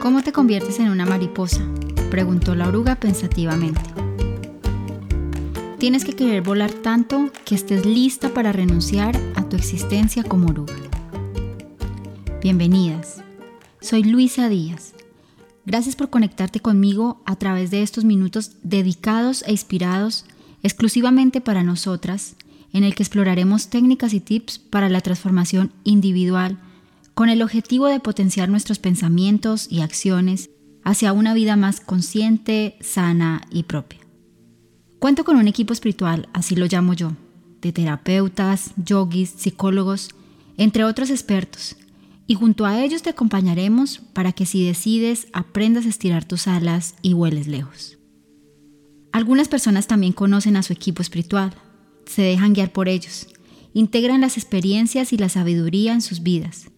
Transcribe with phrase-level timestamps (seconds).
[0.00, 1.60] ¿Cómo te conviertes en una mariposa?
[2.10, 3.82] preguntó la oruga pensativamente.
[5.78, 10.72] Tienes que querer volar tanto que estés lista para renunciar a tu existencia como oruga.
[12.40, 13.22] Bienvenidas.
[13.82, 14.94] Soy Luisa Díaz.
[15.66, 20.24] Gracias por conectarte conmigo a través de estos minutos dedicados e inspirados
[20.62, 22.36] exclusivamente para nosotras,
[22.72, 26.58] en el que exploraremos técnicas y tips para la transformación individual
[27.14, 30.50] con el objetivo de potenciar nuestros pensamientos y acciones
[30.84, 34.00] hacia una vida más consciente, sana y propia.
[34.98, 37.12] Cuento con un equipo espiritual, así lo llamo yo,
[37.60, 40.10] de terapeutas, yogis, psicólogos,
[40.56, 41.76] entre otros expertos,
[42.26, 46.94] y junto a ellos te acompañaremos para que si decides aprendas a estirar tus alas
[47.02, 47.98] y vueles lejos.
[49.12, 51.54] Algunas personas también conocen a su equipo espiritual,
[52.06, 53.26] se dejan guiar por ellos,
[53.74, 56.69] integran las experiencias y la sabiduría en sus vidas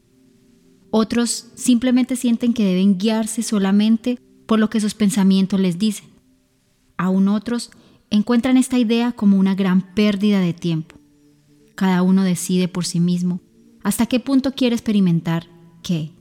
[0.92, 6.06] otros simplemente sienten que deben guiarse solamente por lo que sus pensamientos les dicen.
[6.98, 7.70] Aún otros
[8.10, 10.96] encuentran esta idea como una gran pérdida de tiempo.
[11.76, 13.40] Cada uno decide por sí mismo
[13.82, 15.48] hasta qué punto quiere experimentar
[15.82, 16.12] qué.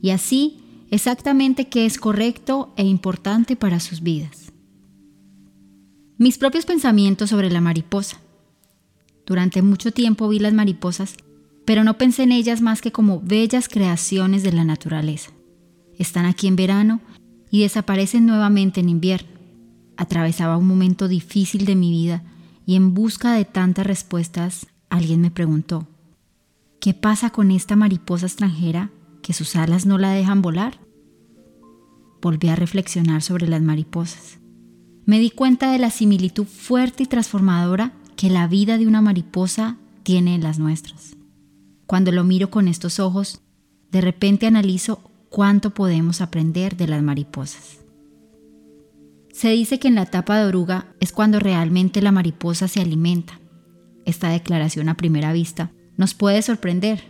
[0.00, 0.56] Y así
[0.90, 4.54] exactamente qué es correcto e importante para sus vidas.
[6.16, 8.20] Mis propios pensamientos sobre la mariposa.
[9.26, 11.18] Durante mucho tiempo vi las mariposas
[11.68, 15.32] pero no pensé en ellas más que como bellas creaciones de la naturaleza.
[15.98, 17.02] Están aquí en verano
[17.50, 19.28] y desaparecen nuevamente en invierno.
[19.98, 22.22] Atravesaba un momento difícil de mi vida
[22.64, 25.86] y en busca de tantas respuestas alguien me preguntó,
[26.80, 30.80] ¿qué pasa con esta mariposa extranjera que sus alas no la dejan volar?
[32.22, 34.38] Volví a reflexionar sobre las mariposas.
[35.04, 39.76] Me di cuenta de la similitud fuerte y transformadora que la vida de una mariposa
[40.02, 41.17] tiene en las nuestras.
[41.88, 43.40] Cuando lo miro con estos ojos,
[43.90, 47.78] de repente analizo cuánto podemos aprender de las mariposas.
[49.32, 53.40] Se dice que en la etapa de oruga es cuando realmente la mariposa se alimenta.
[54.04, 57.02] Esta declaración a primera vista nos puede sorprender.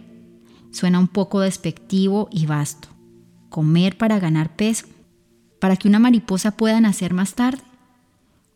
[0.70, 2.86] Suena un poco despectivo y vasto.
[3.48, 4.86] Comer para ganar peso,
[5.60, 7.64] para que una mariposa pueda nacer más tarde.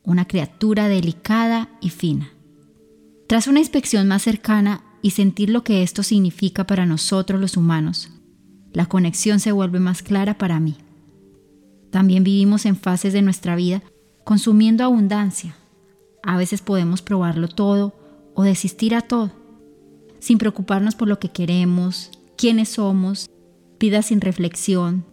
[0.04, 2.30] Una criatura delicada y fina.
[3.26, 8.08] Tras una inspección más cercana, y sentir lo que esto significa para nosotros los humanos,
[8.72, 10.76] la conexión se vuelve más clara para mí.
[11.90, 13.82] También vivimos en fases de nuestra vida
[14.24, 15.56] consumiendo abundancia.
[16.22, 17.94] A veces podemos probarlo todo
[18.34, 19.32] o desistir a todo,
[20.20, 23.28] sin preocuparnos por lo que queremos, quiénes somos,
[23.78, 25.04] vida sin reflexión,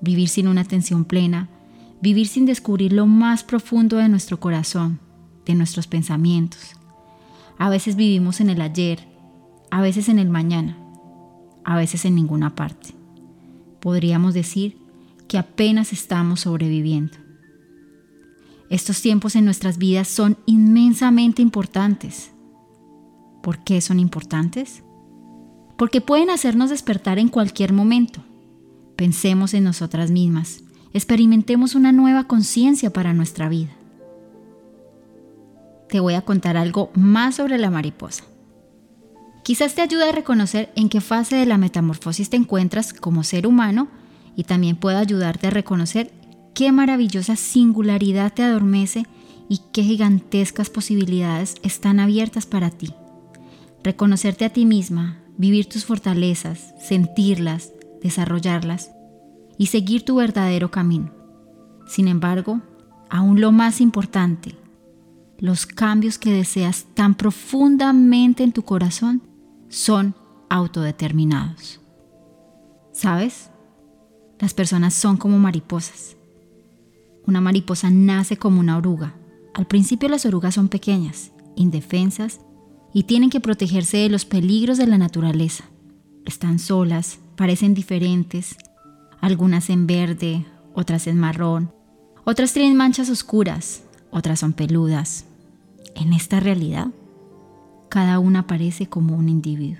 [0.00, 1.50] vivir sin una atención plena,
[2.00, 5.00] vivir sin descubrir lo más profundo de nuestro corazón,
[5.44, 6.76] de nuestros pensamientos.
[7.58, 9.13] A veces vivimos en el ayer,
[9.74, 10.78] a veces en el mañana,
[11.64, 12.94] a veces en ninguna parte.
[13.80, 14.78] Podríamos decir
[15.26, 17.14] que apenas estamos sobreviviendo.
[18.70, 22.30] Estos tiempos en nuestras vidas son inmensamente importantes.
[23.42, 24.84] ¿Por qué son importantes?
[25.76, 28.22] Porque pueden hacernos despertar en cualquier momento.
[28.94, 30.62] Pensemos en nosotras mismas,
[30.92, 33.72] experimentemos una nueva conciencia para nuestra vida.
[35.88, 38.22] Te voy a contar algo más sobre la mariposa.
[39.44, 43.46] Quizás te ayude a reconocer en qué fase de la metamorfosis te encuentras como ser
[43.46, 43.88] humano
[44.34, 46.10] y también pueda ayudarte a reconocer
[46.54, 49.04] qué maravillosa singularidad te adormece
[49.50, 52.94] y qué gigantescas posibilidades están abiertas para ti.
[53.82, 57.70] Reconocerte a ti misma, vivir tus fortalezas, sentirlas,
[58.02, 58.92] desarrollarlas
[59.58, 61.12] y seguir tu verdadero camino.
[61.86, 62.62] Sin embargo,
[63.10, 64.54] aún lo más importante,
[65.38, 69.33] los cambios que deseas tan profundamente en tu corazón
[69.74, 70.14] son
[70.50, 71.80] autodeterminados.
[72.92, 73.50] ¿Sabes?
[74.38, 76.16] Las personas son como mariposas.
[77.26, 79.16] Una mariposa nace como una oruga.
[79.52, 82.40] Al principio las orugas son pequeñas, indefensas
[82.92, 85.64] y tienen que protegerse de los peligros de la naturaleza.
[86.24, 88.56] Están solas, parecen diferentes,
[89.20, 91.72] algunas en verde, otras en marrón,
[92.24, 93.82] otras tienen manchas oscuras,
[94.12, 95.24] otras son peludas.
[95.96, 96.88] En esta realidad,
[97.94, 99.78] cada una aparece como un individuo.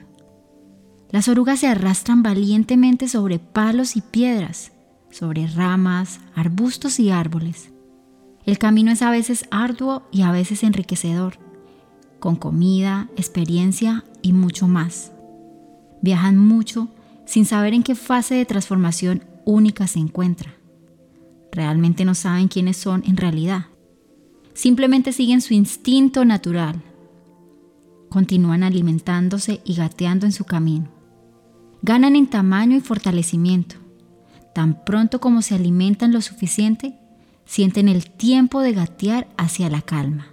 [1.11, 4.71] Las orugas se arrastran valientemente sobre palos y piedras,
[5.11, 7.73] sobre ramas, arbustos y árboles.
[8.47, 11.39] El camino es a veces arduo y a veces enriquecedor,
[12.21, 15.11] con comida, experiencia y mucho más.
[16.01, 16.87] Viajan mucho
[17.27, 20.55] sin saber en qué fase de transformación única se encuentra.
[21.51, 23.67] Realmente no saben quiénes son en realidad.
[24.53, 26.81] Simplemente siguen su instinto natural,
[28.15, 30.87] continúan alimentándose y gateando en su camino.
[31.83, 33.75] Ganan en tamaño y fortalecimiento.
[34.55, 36.97] tan pronto como se alimentan lo suficiente,
[37.45, 40.29] sienten el tiempo de gatear hacia la calma.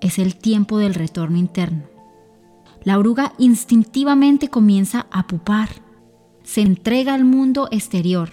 [0.00, 1.84] Es el tiempo del retorno interno.
[2.82, 5.68] La oruga instintivamente comienza a pupar,
[6.42, 8.30] se entrega al mundo exterior.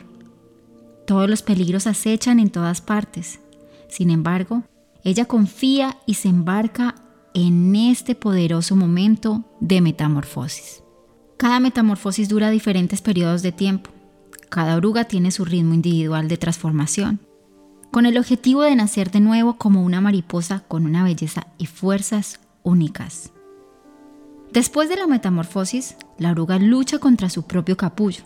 [1.05, 3.41] Todos los peligros acechan en todas partes.
[3.89, 4.63] Sin embargo,
[5.03, 6.95] ella confía y se embarca
[7.33, 10.83] en este poderoso momento de metamorfosis.
[11.37, 13.91] Cada metamorfosis dura diferentes periodos de tiempo.
[14.49, 17.19] Cada oruga tiene su ritmo individual de transformación,
[17.91, 22.39] con el objetivo de nacer de nuevo como una mariposa con una belleza y fuerzas
[22.63, 23.31] únicas.
[24.51, 28.23] Después de la metamorfosis, la oruga lucha contra su propio capullo,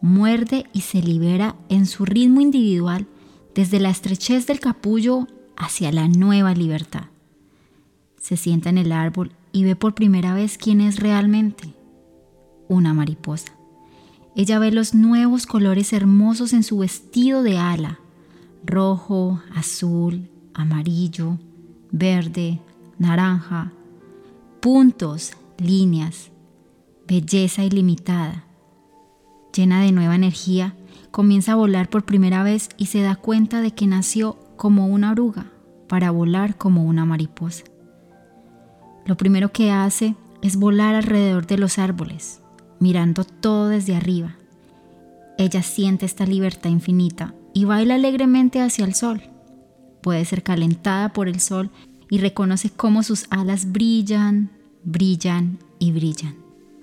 [0.00, 3.06] muerde y se libera en su ritmo individual
[3.54, 5.26] desde la estrechez del capullo
[5.56, 7.04] hacia la nueva libertad.
[8.20, 11.74] Se sienta en el árbol y ve por primera vez quién es realmente
[12.68, 13.52] una mariposa.
[14.36, 17.98] Ella ve los nuevos colores hermosos en su vestido de ala,
[18.64, 21.38] rojo, azul, amarillo,
[21.90, 22.60] verde,
[22.98, 23.72] naranja,
[24.60, 26.30] puntos, líneas,
[27.08, 28.44] belleza ilimitada.
[29.52, 30.76] Llena de nueva energía,
[31.10, 35.10] comienza a volar por primera vez y se da cuenta de que nació como una
[35.10, 35.46] oruga
[35.88, 37.64] para volar como una mariposa.
[39.06, 42.40] Lo primero que hace es volar alrededor de los árboles,
[42.78, 44.36] mirando todo desde arriba.
[45.38, 49.22] Ella siente esta libertad infinita y baila alegremente hacia el sol.
[50.02, 51.70] Puede ser calentada por el sol
[52.10, 54.50] y reconoce cómo sus alas brillan,
[54.84, 56.36] brillan y brillan.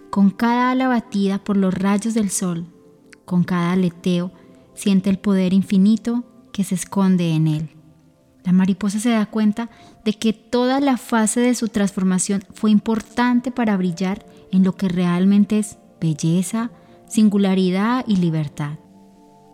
[0.10, 2.66] Con cada ala batida por los rayos del sol,
[3.25, 4.31] con cada aleteo,
[4.74, 7.77] siente el poder infinito que se esconde en él.
[8.48, 9.70] La mariposa se da cuenta
[10.06, 14.88] de que toda la fase de su transformación fue importante para brillar en lo que
[14.88, 16.72] realmente es belleza,
[17.10, 18.80] singularidad y libertad.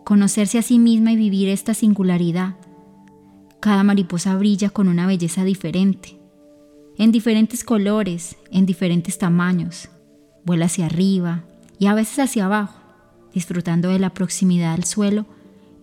[0.04, 2.54] Conocerse a sí misma y vivir esta singularidad.
[3.58, 6.20] Cada mariposa brilla con una belleza diferente,
[6.96, 9.88] en diferentes colores, en diferentes tamaños.
[10.44, 11.42] Vuela hacia arriba
[11.80, 12.78] y a veces hacia abajo,
[13.32, 15.26] disfrutando de la proximidad al suelo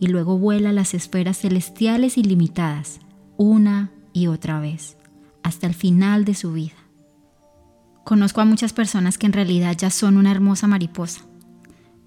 [0.02, 3.00] y luego vuela a las esferas celestiales ilimitadas,
[3.38, 4.98] una y otra vez,
[5.44, 6.74] hasta el final de su vida.
[8.04, 11.22] Conozco a muchas personas que en realidad ya son una hermosa mariposa,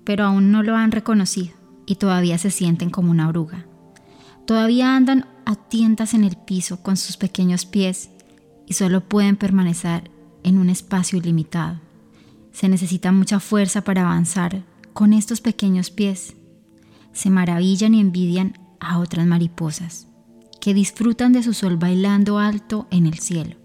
[0.03, 1.55] pero aún no lo han reconocido
[1.87, 3.65] y todavía se sienten como una oruga.
[4.45, 8.11] Todavía andan a tientas en el piso con sus pequeños pies
[8.67, 10.11] y solo pueden permanecer
[10.43, 11.79] en un espacio ilimitado.
[12.51, 16.35] Se necesita mucha fuerza para avanzar con estos pequeños pies.
[17.15, 20.09] Se maravillan y envidian a otras mariposas
[20.61, 23.65] que disfrutan de su sol bailando alto en el cielo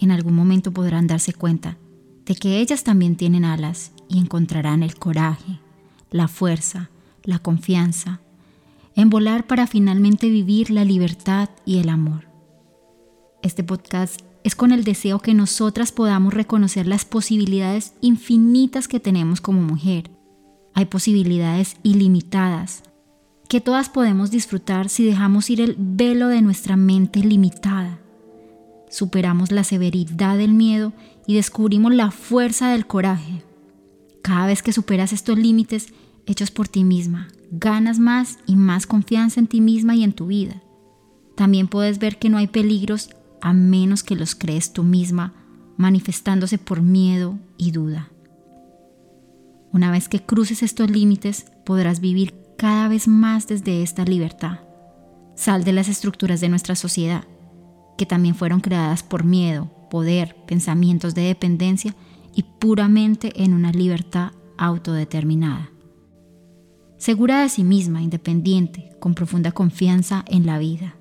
[0.00, 1.76] en algún momento podrán darse cuenta
[2.24, 5.60] de que ellas también tienen alas y encontrarán el coraje,
[6.10, 6.90] la fuerza,
[7.22, 8.20] la confianza,
[8.96, 12.28] en volar para finalmente vivir la libertad y el amor.
[13.42, 19.40] Este podcast es con el deseo que nosotras podamos reconocer las posibilidades infinitas que tenemos
[19.40, 20.10] como mujer.
[20.74, 22.82] Hay posibilidades ilimitadas
[23.48, 28.00] que todas podemos disfrutar si dejamos ir el velo de nuestra mente limitada
[28.90, 30.92] superamos la severidad del miedo
[31.26, 33.42] y descubrimos la fuerza del coraje.
[34.20, 35.94] Cada vez que superas estos límites
[36.26, 40.26] hechos por ti misma, ganas más y más confianza en ti misma y en tu
[40.26, 40.60] vida.
[41.36, 43.10] También puedes ver que no hay peligros
[43.40, 45.32] a menos que los crees tú misma,
[45.78, 48.10] manifestándose por miedo y duda.
[49.72, 54.60] Una vez que cruces estos límites, podrás vivir cada vez más desde esta libertad.
[55.34, 57.24] Sal de las estructuras de nuestra sociedad
[58.00, 61.94] que también fueron creadas por miedo, poder, pensamientos de dependencia
[62.34, 65.70] y puramente en una libertad autodeterminada.
[66.96, 70.96] Segura de sí misma, independiente, con profunda confianza en la vida.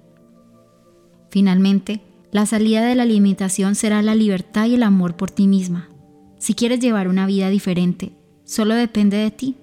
[1.30, 2.02] Finalmente,
[2.34, 5.88] la salida de la limitación será la libertad y el amor por ti misma.
[6.38, 8.12] Si quieres llevar una vida diferente,
[8.50, 9.58] solo depende de ti.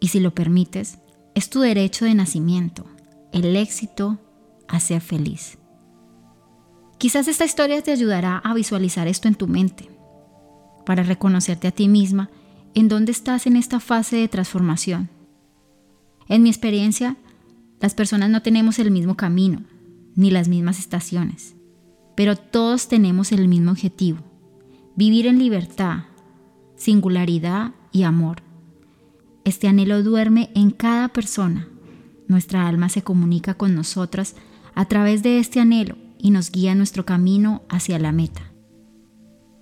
[0.00, 0.98] Y si lo permites,
[1.36, 2.84] es tu derecho de nacimiento.
[3.32, 4.18] El éxito
[4.66, 5.56] a ser feliz.
[6.98, 9.88] Quizás esta historia te ayudará a visualizar esto en tu mente,
[10.84, 12.28] para reconocerte a ti misma
[12.74, 15.08] en dónde estás en esta fase de transformación.
[16.28, 17.16] En mi experiencia,
[17.80, 19.62] las personas no tenemos el mismo camino,
[20.16, 21.54] ni las mismas estaciones,
[22.16, 24.18] pero todos tenemos el mismo objetivo,
[24.96, 26.04] vivir en libertad,
[26.76, 28.42] singularidad y amor.
[29.44, 31.68] Este anhelo duerme en cada persona.
[32.28, 34.34] Nuestra alma se comunica con nosotras
[34.74, 38.42] a través de este anhelo y nos guía nuestro camino hacia la meta.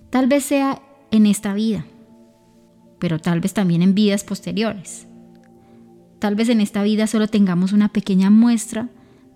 [0.09, 1.85] Tal vez sea en esta vida,
[2.99, 5.07] pero tal vez también en vidas posteriores.
[6.19, 8.89] Tal vez en esta vida solo tengamos una pequeña muestra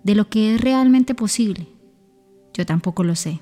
[0.04, 1.66] de lo que es realmente posible.
[2.54, 3.40] Yo tampoco lo sé.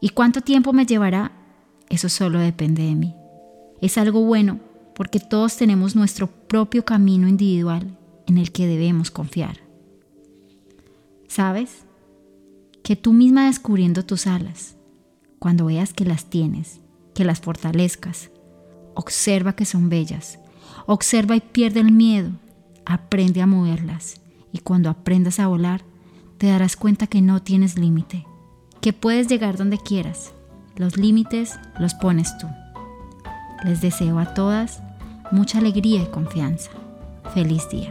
[0.00, 1.32] ¿Y cuánto tiempo me llevará?
[1.88, 3.14] Eso solo depende de mí.
[3.82, 4.60] Es algo bueno
[4.94, 7.98] porque todos tenemos nuestro propio camino individual
[8.28, 9.58] en el que debemos confiar.
[11.26, 11.84] ¿Sabes?
[12.84, 14.76] Que tú misma descubriendo tus alas,
[15.40, 16.80] cuando veas que las tienes,
[17.12, 18.30] que las fortalezcas,
[18.94, 20.38] observa que son bellas,
[20.86, 22.30] observa y pierde el miedo,
[22.84, 24.20] aprende a moverlas
[24.52, 25.82] y cuando aprendas a volar,
[26.38, 28.26] te darás cuenta que no tienes límite,
[28.80, 30.34] que puedes llegar donde quieras.
[30.76, 32.46] Los límites los pones tú.
[33.64, 34.82] Les deseo a todas
[35.30, 36.70] mucha alegría y confianza.
[37.32, 37.90] Feliz día.